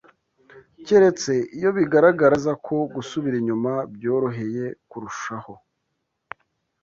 keretse 0.85 1.33
iyo 1.57 1.69
bigaragara 1.77 2.35
neza 2.37 2.51
ko 2.65 2.75
gusubira 2.95 3.35
inyuma 3.41 3.71
byoroheye 3.93 4.65
kurushaho 4.89 5.53